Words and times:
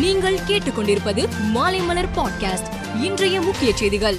நீங்கள் 0.00 0.38
கேட்டுக்கொண்டிருப்பது 0.48 1.28
மாலைமலர் 1.54 2.08
பாட்காஸ்ட். 2.16 2.68
இன்றைய 3.00 3.40
முக்கிய 3.40 3.76
செய்திகள். 3.76 4.18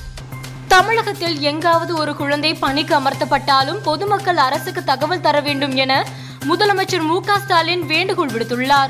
தமிழகத்தில் 0.68 1.40
எங்காவது 1.40 1.96
ஒரு 1.96 2.16
குழந்தை 2.16 2.54
பணிக்கு 2.54 3.00
அமர்த்தப்பட்டாலும் 3.00 3.82
பொதுமக்கள் 3.84 4.38
அரசுக்கு 4.38 4.84
தகவல் 4.84 5.22
தர 5.22 5.42
வேண்டும் 5.42 5.76
என 5.76 6.06
முதலமைச்சர் 6.48 7.02
மு 7.02 7.22
க 7.22 7.40
ஸ்டாலின் 7.40 7.86
வேண்டுகோள் 7.86 8.30
விடுத்துள்ளார். 8.30 8.90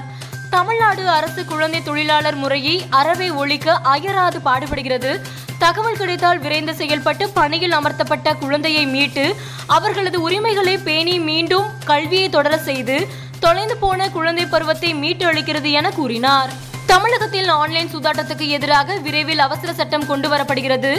தமிழ்நாடு 0.49 1.09
அரசு 1.09 1.45
குழந்தை 1.45 1.83
தொழிலாளர் 1.83 2.35
முறையை 2.35 2.85
அறவே 2.89 3.29
ஒழிக்க 3.29 3.73
அயராது 3.73 4.39
பாடுபடுகிறது. 4.45 5.21
தகவல் 5.57 5.97
கிடைத்தால் 5.97 6.39
விரைந்து 6.39 6.75
செயல்பட்டு 6.75 7.29
பணியில் 7.29 7.71
அமர்த்தப்பட்ட 7.71 8.35
குழந்தையை 8.35 8.85
மீட்டு 8.85 9.35
அவர்களது 9.65 10.21
உரிமைகளை 10.21 10.77
பேணி 10.77 11.19
மீண்டும் 11.19 11.65
கல்வியை 11.85 12.29
தொடர 12.29 12.57
செய்து 12.57 13.07
தொலைந்து 13.39 13.77
போன 13.77 14.09
குழந்தை 14.09 14.45
பருவத்தை 14.45 14.93
மீட்டு 14.93 15.25
அளிக்கிறது 15.25 15.71
என 15.71 15.89
கூறினார். 15.89 16.65
தமிழகத்தில் 16.91 17.49
ஆன்லைன் 17.61 17.89
சூதாட்டத்துக்கு 17.93 18.45
எதிராக 18.57 18.95
விரைவில் 19.05 19.41
அவசர 19.45 19.69
சட்டம் 19.79 20.05
கொண்டு 20.09 20.27
வரப்படுகிறது 20.33 20.91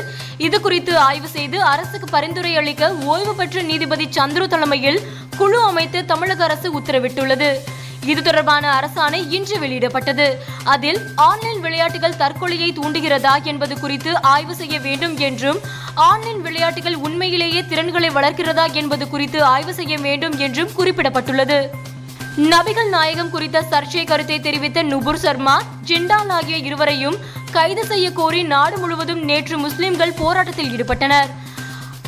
இது 0.47 0.57
குறித்து 0.65 0.93
ஆய்வு 1.07 1.29
செய்து 1.37 1.59
அரசுக்கு 1.73 2.07
பரிந்துரை 2.15 2.53
அளிக்க 2.61 2.91
ஓய்வு 3.13 3.33
பெற்ற 3.39 3.63
நீதிபதி 3.71 4.07
சந்துரு 4.19 4.47
தலைமையில் 4.55 5.01
குழு 5.39 5.59
அமைத்து 5.71 5.99
தமிழக 6.13 6.45
அரசு 6.49 6.69
உத்தரவிட்டுள்ளது. 6.81 7.51
இது 8.11 8.21
தொடர்பான 8.29 8.65
அரசாணை 8.79 9.21
இன்று 9.37 9.57
வெளியிடப்பட்டது. 9.63 10.27
அதில் 10.75 11.01
ஆன்லைன் 11.29 11.61
விளையாட்டுகள் 11.67 12.21
தற்கொலையை 12.23 12.71
தூண்டுகிறதா 12.79 13.35
என்பது 13.53 13.75
குறித்து 13.81 14.13
ஆய்வு 14.35 14.55
செய்ய 14.61 14.77
வேண்டும் 14.87 15.17
என்றும் 15.29 15.61
ஆன்லைன் 16.11 16.41
விளையாட்டுகள் 16.47 16.97
உண்மையிலேயே 17.07 17.63
திறன்களை 17.73 18.11
வளர்க்கிறதா 18.19 18.67
என்பது 18.83 19.07
குறித்து 19.15 19.41
ஆய்வு 19.55 19.75
செய்ய 19.81 19.97
வேண்டும் 20.09 20.37
என்றும் 20.47 20.75
குறிப்பிடப்பட்டுள்ளது. 20.79 21.61
நபிகள் 22.39 22.89
நாயகம் 22.89 23.31
குறித்த 23.31 23.61
சர்ச்சை 23.71 24.03
கருத்தை 24.07 24.41
தெரிவித்த 24.41 24.83
நுபுர் 24.83 25.19
சர்மா 25.23 25.63
ஜிண்டால் 25.87 26.29
ஆகிய 26.29 26.57
இருவரையும் 26.57 27.17
கைது 27.51 27.85
செய்ய 27.87 28.13
கோரி 28.13 28.43
நாடு 28.43 28.79
முழுவதும் 28.79 29.25
நேற்று 29.25 29.59
முஸ்லிம்கள் 29.59 30.13
போராட்டத்தில் 30.13 30.71
ஈடுபட்டனர். 30.75 31.27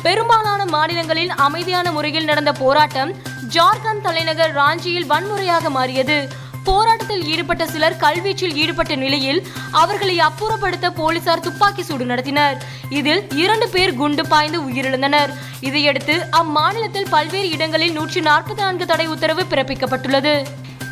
பெரும்பாலான 0.01 0.65
மாநிலங்களில் 0.65 1.29
அமைதியான 1.29 1.91
முறையில் 1.91 2.25
நடந்த 2.25 2.51
போராட்டம் 2.51 3.11
ஜார்க்கண்ட் 3.55 4.01
தலைநகர் 4.01 4.55
ராஞ்சியில் 4.55 5.05
வன்முறையாக 5.05 5.69
மாறியது. 5.69 6.29
போராட்டத்தில் 6.63 7.25
ஈடுபட்ட 7.25 7.67
சிலர் 7.67 7.97
கல்வீச்சில் 7.97 8.53
ஈடுபட்ட 8.53 8.95
நிலையில் 8.95 9.39
அவர்களை 9.71 10.19
அப்புறப்படுத்த 10.19 10.89
போலீசார் 10.89 11.45
துப்பாக்கி 11.47 11.83
சூடு 11.83 12.05
நடத்தினர். 12.05 12.57
இதில் 12.89 13.21
இரண்டு 13.43 13.69
பேர் 13.69 13.93
குண்டு 13.93 14.27
பாய்ந்து 14.27 14.61
உயிரிழந்தனர். 14.61 15.33
இதையடுத்து 15.59 16.17
அம்மாநிலத்தில் 16.41 17.09
பல்வேறு 17.09 17.49
இடங்களில் 17.49 17.91
நூற்றி 17.91 18.21
நாற்பத்தி 18.21 18.63
நான்கு 18.65 18.85
தடை 18.85 19.07
உத்தரவு 19.07 19.45
பிறப்பிக்கப்பட்டுள்ளது. 19.49 20.35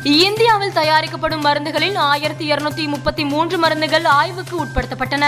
இந்தியாவில் 0.04 0.72
தயாரிக்கப்படும் 0.72 1.44
மருந்துகளில் 1.44 1.96
ஆயிரத்தி 1.96 2.52
இருநூத்தி 2.52 2.84
முப்பத்தி 2.86 3.24
மூன்று 3.24 3.58
மருந்துகள் 3.58 4.04
ஆய்வுக்கு 4.04 4.54
உட்படுத்தப்பட்டன. 4.64 5.24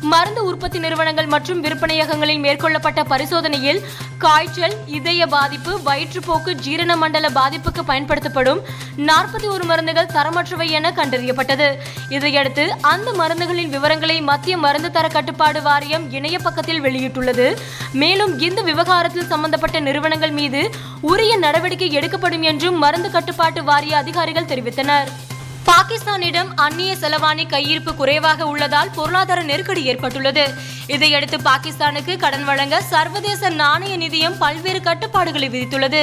மருந்து 0.00 0.44
உற்பத்தி 0.44 0.78
நிறுவனங்கள் 0.78 1.26
மற்றும் 1.26 1.62
விற்பனையகங்களில் 1.64 2.42
மேற்கொள்ளப்பட்ட 2.44 3.02
பரிசோதனையில் 3.04 3.80
காய்ச்சல் 4.18 4.74
இதய 4.86 5.26
பாதிப்பு 5.26 5.80
வயிற்றுப்போக்கு 5.86 6.52
ஜீரண 6.52 6.96
மண்டல 6.96 7.28
பாதிப்புக்கு 7.28 7.82
பயன்படுத்தப்படும் 7.86 8.60
நாற்பத்தி 8.96 9.46
ஒரு 9.46 9.64
மருந்துகள் 9.64 10.06
தரமற்றவை 10.06 10.68
என 10.70 10.90
கண்டறியப்பட்டது. 10.90 11.68
இதையடுத்து 12.08 12.64
அந்த 12.80 13.12
மருந்துகளின் 13.12 13.68
விவரங்களை 13.68 14.20
மத்திய 14.20 14.56
மருந்து 14.56 14.90
தர 14.90 15.08
கட்டுப்பாடு 15.08 15.62
வாரியம் 15.62 16.12
இணைய 16.12 16.38
பக்கத்தில் 16.38 16.82
வெளியிட்டுள்ளது. 16.82 17.56
மேலும் 17.92 18.38
இந்த 18.38 18.62
விவகாரத்தில் 18.62 19.30
சம்பந்தப்பட்ட 19.32 19.80
நிறுவனங்கள் 19.80 20.30
மீது 20.30 20.70
உரிய 21.00 21.36
நடவடிக்கை 21.36 21.92
எடுக்கப்படும் 21.92 22.42
என்றும் 22.42 22.78
மருந்து 22.78 23.10
கட்டுப்பாட்டு 23.10 23.64
வாரிய 23.64 23.96
அதிகாரிகள் 23.96 24.50
தெரிவித்தனர். 24.52 25.08
பாகிஸ்தானிடம் 25.68 26.50
அந்நிய 26.54 26.96
செலவாணி 26.96 27.44
கையிருப்பு 27.52 27.94
குறைவாக 27.94 28.46
உள்ளதால் 28.46 28.90
பொருளாதார 28.90 29.42
நெருக்கடி 29.42 29.82
ஏற்பட்டுள்ளது. 29.84 30.44
இதையடுத்து 30.86 31.36
பாகிஸ்தானுக்கு 31.36 32.16
கடன் 32.16 32.44
வழங்க 32.44 32.80
சர்வதேச 32.80 33.48
நாணய 33.48 33.94
நிதியம் 33.96 34.36
பல்வேறு 34.38 34.80
கட்டுப்பாடுகளை 34.80 35.48
விதித்துள்ளது. 35.48 36.02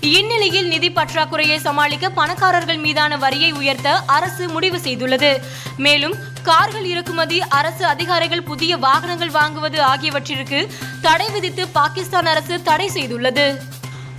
இந்நிலையில் 0.00 0.68
நிதி 0.68 0.90
பற்றாக்குறையை 0.90 1.58
சமாளிக்க 1.58 2.10
பணக்காரர்கள் 2.10 2.76
மீதான 2.76 3.16
வரியை 3.16 3.52
உயர்த்த 3.52 4.02
அரசு 4.16 4.48
முடிவு 4.48 4.78
செய்துள்ளது. 4.78 5.30
மேலும் 5.76 6.16
கார்கள் 6.42 6.84
இறக்குமதி 6.84 7.40
அரசு 7.60 7.86
அதிகாரிகள் 7.86 8.42
புதிய 8.42 8.76
வாகனங்கள் 8.76 9.36
வாங்குவது 9.40 9.80
ஆகியவற்றிற்கு 9.92 10.60
தடை 11.00 11.28
விதித்து 11.30 11.68
பாகிஸ்தான் 11.68 12.26
அரசு 12.26 12.62
தடை 12.62 12.90
செய்துள்ளது. 12.94 13.46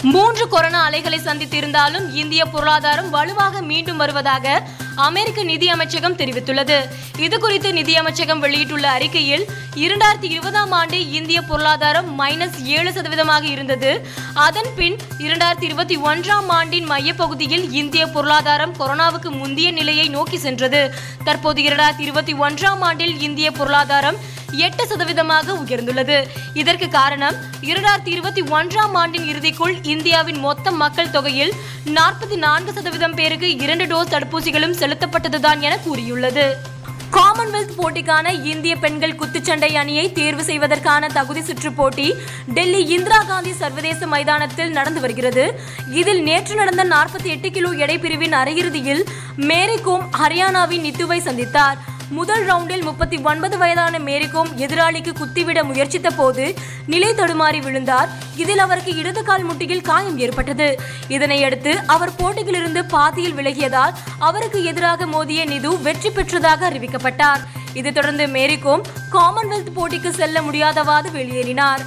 மூன்று 0.02 0.48
கொரோனா 0.48 0.84
அலைகளை 0.84 1.20
சந்தித்திருந்தாலும் 1.20 2.08
இந்திய 2.14 2.46
பொருளாதாரம் 2.46 3.10
வலுவாக 3.10 3.62
மீண்டும் 3.62 3.98
வருவதாக 3.98 4.64
அமெரிக்க 4.96 5.44
நிதி 5.44 5.70
அமைச்சகம் 5.70 6.18
தெரிவித்துள்ளது. 6.18 6.78
இது 7.18 7.40
குறித்து 7.40 7.72
நிதியமைச்சகம் 7.72 8.40
வெளியிட்டுள்ள 8.40 8.90
அறிக்கையில் 8.90 9.46
இரண்டாயிரத்தி 9.76 10.30
இருபதாம் 10.30 10.72
ஆண்டு 10.72 11.12
இந்திய 11.12 11.42
பொருளாதாரம் 11.42 12.20
மைனஸ் 12.20 12.64
ஏழு 12.64 12.92
சதவீதமாக 12.92 13.44
இருந்தது. 13.44 14.08
அதன் 14.34 14.70
பின் 14.76 14.98
இரண்டாயிரத்தி 15.18 15.64
இருபத்தி 15.64 15.98
ஒன்றாம் 15.98 16.48
ஆண்டின் 16.48 16.90
மையப்பகுதியில் 16.92 17.72
இந்திய 17.72 18.08
பொருளாதாரம் 18.08 18.76
கொரோனாவுக்கு 18.80 19.30
முந்தைய 19.30 19.72
நிலையை 19.72 20.10
நோக்கி 20.10 20.38
சென்றது. 20.38 20.94
தற்போது 21.24 21.62
இரண்டாயிரத்தி 21.62 22.00
இருபத்தி 22.00 22.34
ஒன்றாம் 22.34 22.80
ஆண்டில் 22.80 23.20
இந்திய 23.20 23.52
பொருளாதாரம் 23.52 24.16
எட்டு 24.58 24.86
சதவீதமாக 24.86 25.54
உயர்ந்துள்ளது. 25.66 26.28
இதற்கு 26.54 26.90
காரணம் 26.90 27.36
இரண்டாயிரத்தி 27.62 28.08
இருபத்தி 28.08 28.42
ஒன்றாம் 28.42 28.94
ஆண்டின் 28.94 29.36
இறுதிக்குள் 29.36 29.76
இந்தியாவின் 29.82 30.40
மொத்த 30.40 30.72
மக்கள் 30.72 31.10
தொகையில் 31.10 31.54
நாற்பத்தி 31.86 32.36
நான்கு 32.36 32.74
சதவீதம் 32.74 33.16
பேருக்கு 33.16 33.58
இரண்டு 33.58 33.86
டோஸ் 33.86 34.14
தடுப்பூசிகளும் 34.14 34.80
செலுத்தப்பட்டதுதான் 34.80 35.60
என 35.60 35.78
கூறியுள்ளது. 35.78 36.74
காமன்வெல்த் 37.12 37.76
போட்டிக்கான 37.78 38.44
இந்திய 38.44 38.76
பெண்கள் 38.76 39.16
குத்துச்சண்டை 39.16 39.76
அணியை 39.76 40.12
தேர்வு 40.12 40.44
செய்வதற்கான 40.44 41.08
தகுதி 41.08 41.42
சுற்று 41.42 41.74
போட்டி 41.74 42.14
டெல்லி 42.54 42.86
இந்திரா 42.86 43.18
காந்தி 43.18 43.52
சர்வதேச 43.52 44.08
மைதானத்தில் 44.08 44.72
நடந்து 44.72 45.02
வருகிறது. 45.02 45.60
இதில் 45.92 46.24
நேற்று 46.24 46.56
நடந்த 46.56 46.84
நாற்பத்தி 46.84 47.24
எட்டு 47.24 47.52
கிலோ 47.52 47.70
எடை 47.70 47.98
பிரிவின் 47.98 48.34
அரையிறுதியில் 48.34 49.04
மேரி 49.36 49.82
கோம் 49.82 50.10
ஹரியானாவின் 50.20 50.86
நித்துவை 50.88 51.20
சந்தித்தார். 51.20 51.78
முதல் 52.10 52.46
ரவுண்டில் 52.46 52.82
முப்பத்தி 52.82 53.18
ஒன்பது 53.18 53.58
வயதான 53.58 54.00
மேரிகோம் 54.00 54.50
எதிராளிக்கு 54.58 55.14
குத்திவிட 55.14 55.64
முயற்சித்த 55.64 56.10
போது 56.10 56.54
நிலை 56.86 57.10
தடுமாறி 57.10 57.62
விழுந்தார். 57.62 58.10
இதில் 58.36 58.60
அவருக்கு 58.60 58.96
இடது 58.96 59.24
கால் 59.24 59.44
முட்டியில் 59.44 59.82
காயம் 59.82 60.18
ஏற்பட்டது. 60.18 60.80
இதனையடுத்து 61.08 61.76
அவர் 61.86 62.16
போட்டியிலிருந்து 62.16 62.86
பாதியில் 62.86 63.34
விலகியதால் 63.34 63.94
அவருக்கு 64.20 64.64
எதிராக 64.64 65.06
மோதிய 65.06 65.46
நிது 65.46 65.82
வெற்றி 65.82 66.10
பெற்றதாக 66.10 66.70
அறிவிக்கப்பட்டார். 66.70 67.40
இதைத் 67.74 67.94
தொடர்ந்து 67.94 68.28
மேரிகோம் 68.28 68.82
காமன்வெல்த் 69.12 69.72
போட்டிக்கு 69.76 70.10
செல்ல 70.10 70.42
முடியாதவாறு 70.42 71.06
வெளியேறினார். 71.14 71.80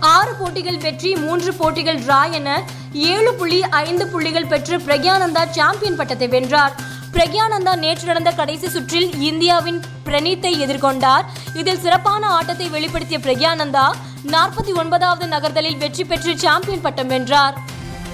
ஆறு 0.00 0.34
போட்டிகள் 0.34 0.76
வெற்றி 0.76 1.16
மூன்று 1.16 1.54
போட்டிகள் 1.54 1.98
டிரா 1.98 2.30
என 2.30 2.62
ஏழு 2.92 3.34
புள்ளி 3.34 3.62
ஐந்து 3.62 4.06
புள்ளிகள் 4.06 4.46
பெற்று 4.46 4.78
பிரக்யானந்தா 4.78 5.50
சாம்பியன் 5.50 5.96
பட்டத்தை 5.96 6.28
வென்றார். 6.28 6.94
பிரக்யானந்தா 7.16 7.76
நேற்று 7.76 8.06
நடந்த 8.06 8.30
கடைசி 8.30 8.68
சுற்றில் 8.68 9.20
இந்தியாவின் 9.20 9.82
பிரணீத்தை 10.04 10.50
எதிர்கொண்டார். 10.64 11.24
இதில் 11.54 11.80
சிறப்பான 11.80 12.26
ஆட்டத்தை 12.26 12.68
வெளிப்படுத்திய 12.68 13.18
பிரக்யானந்தா 13.18 13.84
நாற்பத்தி 14.26 14.72
ஒன்பதாவது 14.74 15.26
நகர்தலில் 15.26 15.76
வெற்றி 15.76 16.04
பெற்று 16.04 16.38
சாம்பியன் 16.38 16.80
பட்டம் 16.80 17.06
வென்றார். 17.06 17.56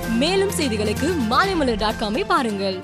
மேலும் 0.09 0.51
செய்திகளுக்கு 0.51 1.09
மாலைமலர் 1.31 1.77
டாட் 1.77 2.01
காமை 2.01 2.25
பாருங்கள். 2.27 2.79